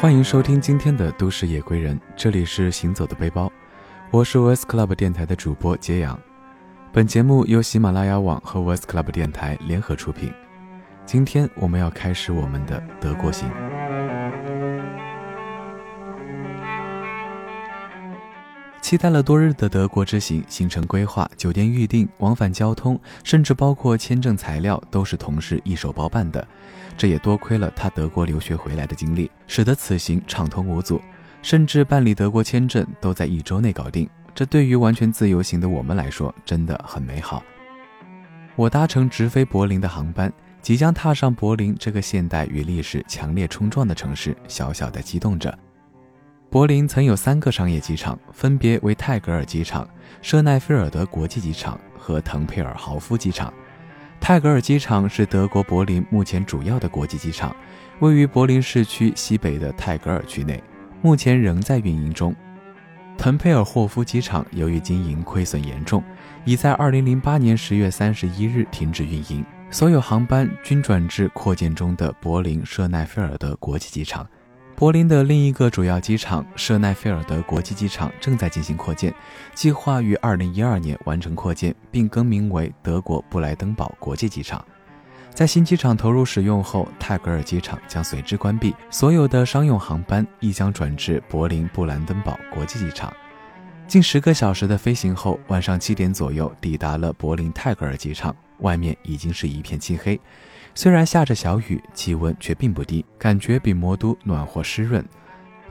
[0.00, 3.50] 欢迎收听今天的都市夜归人，这里是行走的背包，
[4.12, 6.16] 我是 West Club 电台的主播杰阳。
[6.92, 10.32] 本节目由喜马拉雅网和 West Club 电台联合出品。
[11.04, 13.50] 今天我们要开始我们的德国行。
[18.88, 26.48] 期待了多日的德国之行，行程规划、酒店预订、往返交通，甚至包括签证材料，都是同事一手包办的。
[26.96, 30.98] 这也多亏了他德国留学回来的经历，使得此行畅通无阻，
[31.42, 34.08] 甚至办理德国签证都在一周内搞定。
[34.34, 37.44] 这对于完全自由行的我们来说，真的很美好。
[38.56, 45.58] 我搭乘直飞柏林的航班，即将踏上柏林这个现代与历史强烈冲撞的城市，小小的激动着。
[46.50, 49.86] 柏林曾有三个商业机场，分别为泰格尔机场、
[50.22, 53.52] 舍奈菲尔德国际机场和滕佩尔豪夫机场。
[54.18, 57.54] 泰格尔机场是德国柏林目前主要的国际机场，
[58.00, 60.62] 位于柏林市区西北的泰格尔区内，
[61.02, 62.34] 目前仍在运营中。
[63.18, 66.02] 滕佩尔霍夫机场由于经营亏损严重，
[66.46, 74.26] 已在2008年10月31日停止运营，所有航班均转至扩建中的柏林舍奈菲尔德国际机场。
[74.78, 79.12] 柏林的另一个主要机场舍奈菲尔德国际机场正在进行扩建，
[79.52, 84.64] 计划于二零一二年完成扩建，并更名为德国布莱登堡国际机场。
[85.34, 93.12] 在新机场投入使用后，泰格尔机场将随之关闭，所有的商用航班亦将转至柏林布兰登堡国际机场。
[93.88, 100.20] 近十个小时的飞行后，晚上七点左右抵达了柏林泰格尔机场，外面已经是一片漆黑。
[100.80, 105.04] 虽然下着小雨，气温却并不低，感觉比魔都暖和湿润。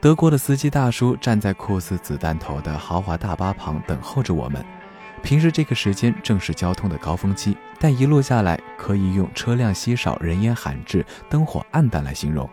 [0.00, 4.64] 德国的司机大叔站在酷似子弹头的豪华大巴旁等候着我们。
[5.22, 12.48] 平时这个时间正是交通的高峰期，但一路下来可以用车辆稀少、人烟罕至、灯火暗淡来形容。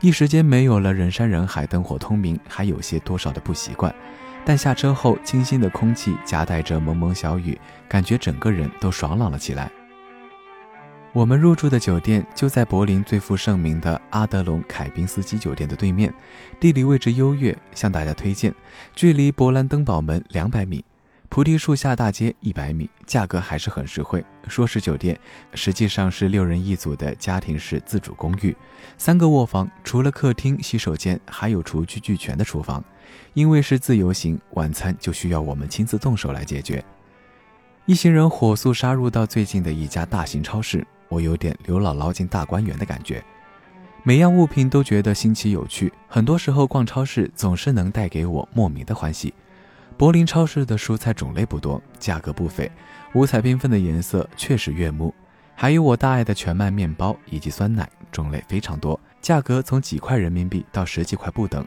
[0.00, 3.94] 一时间没有了人山人海、灯火通明，还有些多少的不习惯。
[4.44, 7.56] 但下车后，清新的空气夹带着蒙蒙小雨，
[7.88, 9.70] 感觉整个人都爽朗了起来。
[11.14, 16.12] 我们入住的酒店就在柏林最负盛名的阿德隆凯宾斯基酒店的对面，
[16.58, 18.52] 地理位置优越，向大家推荐。
[18.96, 20.84] 距离勃兰登堡门两百米，
[21.28, 24.24] 菩提树下大街一百米，价格还是很实惠。
[24.48, 25.16] 说是酒店，
[25.54, 28.56] 实际上是六人一组的家庭式自主公寓，
[28.98, 32.82] 三个卧房，除了客厅、洗手间，还有厨具俱全的厨房。
[33.34, 36.84] 因为是自由行，晚餐就需要我们亲自动手来解决。
[37.86, 40.84] 一行人火速杀入到最近的一家大型超市。
[41.14, 43.22] 我有点刘姥姥进大观园的感觉，
[44.02, 45.92] 每样物品都觉得新奇有趣。
[46.08, 49.32] 很多时候逛超市总是能带给我莫名的欢喜。
[49.96, 52.68] 柏林超市的蔬菜种类不多，价格不菲，
[53.14, 55.14] 五彩缤纷的颜色确实悦目。
[55.54, 61.64] 还有我大爱的全麦面包以及酸奶，种类非常多，价格从几块人民币到十几块不等。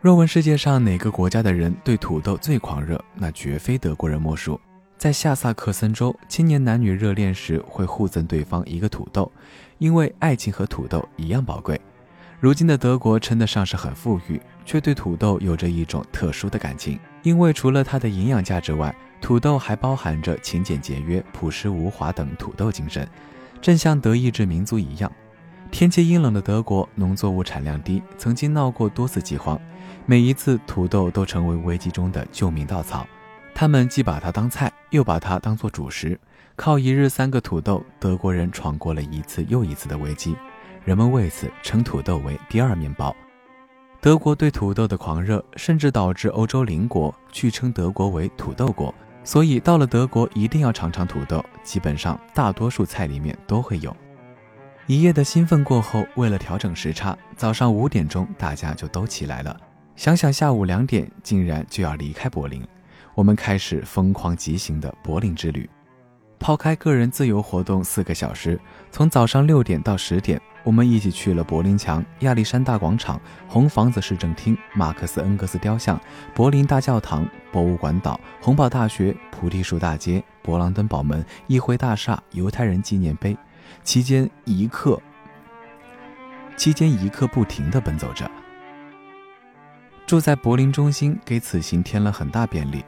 [0.00, 4.58] 若问世界上哪个国家的人对土豆最狂热，那绝非德国人莫属。
[4.98, 9.30] 在下萨克森州，青年男女热恋时会互赠对方一个土豆，
[9.76, 11.78] 因为爱情和土豆一样宝贵。
[12.40, 23.06] 如今的德国称得上是很富裕，却对土豆有着一种特殊的感情，因为除了它的营养价值外，土豆还包含着勤俭节约、朴实无华等土豆精神，
[23.60, 25.12] 正像德意志民族一样。
[25.70, 29.60] 天气阴冷的德国，农作物产量低，曾经闹过多次饥荒，
[30.06, 33.06] 每一次土豆都成为危机中的救命稻草。
[33.58, 36.20] 他们既把它当菜，又把它当做主食，
[36.56, 40.36] 靠一日三个土豆，德国人闯过了一次又一次的危机。
[40.84, 43.16] 人们为此称土豆为“第二面包”。
[43.98, 48.94] 德国对土豆的狂热，甚至导致欧洲邻国去称德国为“土豆国”。
[49.24, 53.96] 所以到了德国，一定要尝尝土豆，基本上大多数菜里面都会有。
[54.86, 59.58] 一夜的兴奋过后，为了调整时差，早上五点钟大家就都起来了。
[59.96, 62.62] 想想下午两点，竟然就要离开柏林。
[63.16, 65.66] 我们开始疯狂疾行的柏林之旅，
[66.38, 68.60] 抛开个人自由活动四个小时，
[68.92, 73.18] 从早上六点到十点，我们一起去了柏林墙、亚历山大广场、
[73.48, 75.98] 红房子市政厅、马克思恩格斯雕像、
[76.34, 83.34] 柏林大教堂、博物馆岛、洪堡大学、菩提树大街、勃朗登堡门、议会大厦、犹太人纪念碑，
[83.82, 85.00] 期间一刻，
[86.54, 88.30] 期间一刻不停地奔走着。
[90.06, 92.84] 住在柏林中心，给此行添了很大便利。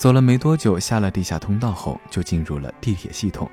[0.00, 3.46] 走了没多久，下了地下通道后，就进入了地铁系统。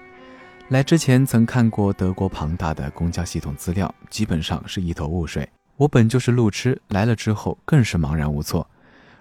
[0.70, 5.46] 来之前曾看过德国庞大的公交系统资料，基本上是一头雾水。
[5.76, 8.66] 我本就是路痴，来了之后更是茫然无措。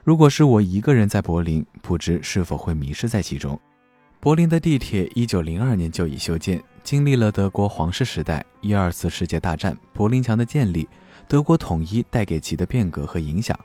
[0.05, 3.59] 如果是我一个人在柏林，不知是否会迷失在其中。
[4.21, 10.89] 柏林的地铁一九零二年就已修建，经历了德国皇室时代、一二次世界大战、柏林墙的建立。
[11.27, 13.59] 德国统一带给其的变革和影响。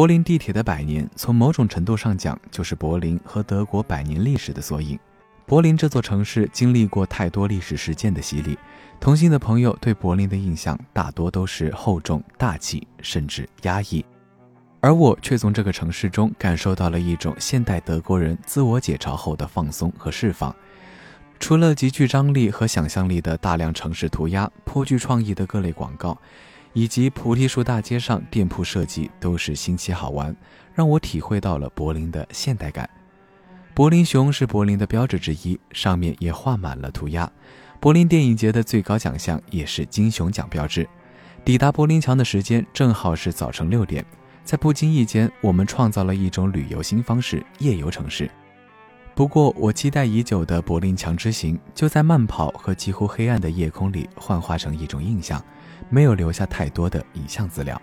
[0.00, 4.98] 柏林地铁的百年，从某种程度上讲，就是柏林和德国百年历史的缩影。
[5.44, 8.58] 柏林这座城市经历过太多历史事件的洗礼，
[8.98, 14.02] 同行的朋友对柏林的印象大多都是厚重、大气，甚至压抑。
[14.80, 20.56] 而我却从这个城市中感受到了一种现代德国人自我解嘲后的放松和释放。
[21.38, 26.16] 除了极具张力和想象力的大量城市涂鸦、颇具创意的各类广告，
[26.72, 30.34] 以及菩提树大街上店铺设计都是新奇好玩，
[30.74, 32.88] 让我体会到了柏林的现代感。
[33.74, 37.30] 柏林熊是柏林的标志之一，上面也画满了涂鸦。
[37.80, 40.86] 柏林电影节的最高奖项也是金熊奖标志。
[41.44, 44.04] 抵达柏林墙的时间正好是早晨六点。
[44.44, 48.28] 在不经意间，我们创造了一种旅游新方式——夜游城市。
[49.14, 55.42] 不过，我期待已久的柏林墙之行，就在慢跑和几乎黑暗的夜空里幻化成一种印象，
[55.88, 57.80] 没有留下太多的影像资料。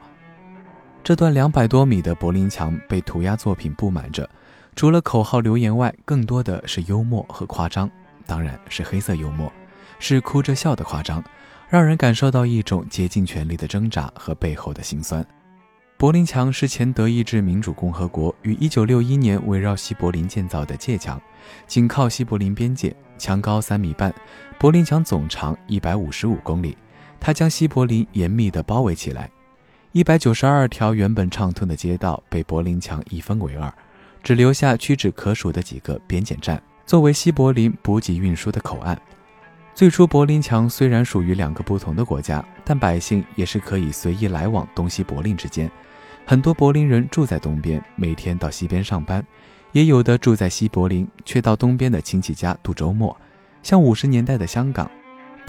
[1.04, 4.30] 这段两百多米的柏林墙被涂鸦作品布满着，
[4.76, 7.90] 除了口号留言外，更多的是幽默和夸张，
[8.26, 9.52] 当然是黑色幽默，
[10.00, 11.24] 是哭着笑的夸张，
[11.70, 15.26] 让人感受到一种竭尽全力的挣扎和背后的辛酸。
[15.98, 21.20] 柏林墙是前德意志民主共和国于1961年围绕西柏林建造的界墙，
[21.66, 24.14] 紧靠西柏林边界，墙高三米半。
[24.60, 26.78] 柏林墙总长155公里，
[27.20, 29.30] 它将西柏林严密地包围起来。
[29.94, 33.74] 192条原本畅通的街道被柏林墙一分为二，
[34.22, 39.00] 只留下屈指可数的几个边检站，作为西柏林补给运输的口岸。
[39.74, 45.70] 最初，柏林墙虽然属于两个不同的国家，但百姓也是可以随意来往东西柏林之间。
[46.26, 49.22] 很多柏林人住在东边，每天到西边上班；
[49.72, 53.16] 也有的住在西柏林，却到东边的亲戚家度周末，
[53.64, 54.90] 像五十年代的香港。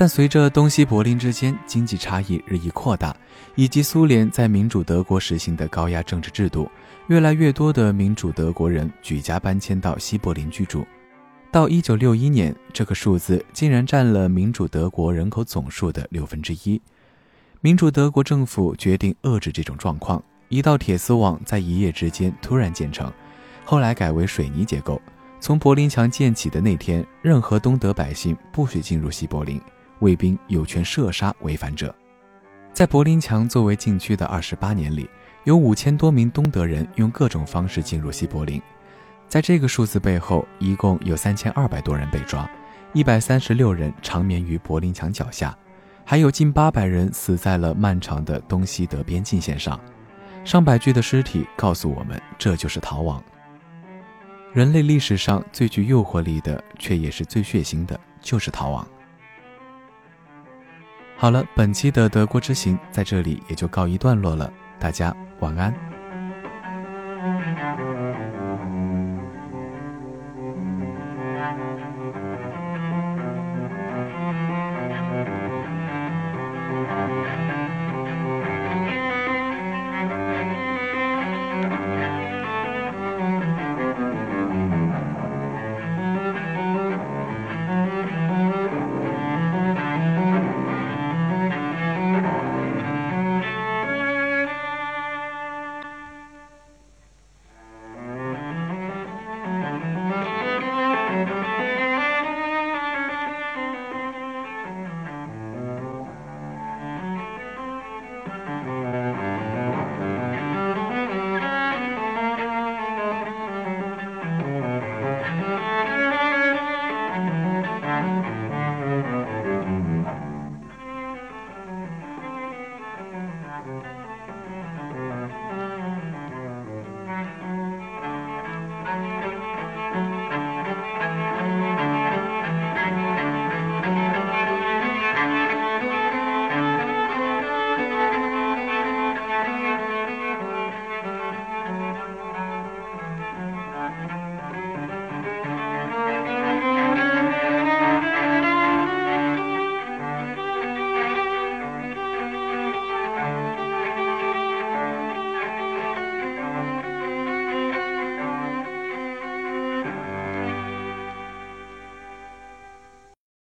[0.00, 3.12] 但随着东西柏林之间经济差异日益扩大，
[3.56, 6.70] 以及苏联在民主德国实行的高压政治制度，
[7.08, 10.86] 越来越多的民主德国人举家搬迁到西柏林居住。
[11.50, 16.80] 到一九六一年，这个数字竟然占了民主德国人口总数的六分之一。
[17.60, 20.22] 民主德国政府决定遏制这种状况。
[20.48, 23.12] 一道铁丝网在一夜之间突然建成，
[23.64, 25.02] 后来改为水泥结构。
[25.40, 29.60] 从柏林墙建起的那天，任何东德百姓不许进入西柏林，
[30.00, 31.94] 卫兵有权射杀违反者。
[32.72, 35.08] 在柏林墙作为禁区的二十八年里，
[35.44, 38.60] 有五千多名东德人用各种方式进入西柏林。
[39.26, 42.48] 在这个数字背后，一共有三千二百多人被抓，
[42.92, 45.56] 一百三十六人长眠于柏林墙脚下，
[46.04, 49.78] 还有近八百人死在了漫长的东西德边境线上。
[50.44, 53.22] 上百具的尸体告诉我们，这就是逃亡。
[54.54, 58.86] 人类历史上最具诱惑力的，却也是最血腥的，就是逃亡。
[61.20, 65.87] 好了，本期的德国之行在这里也就告一段落了，大家晚安。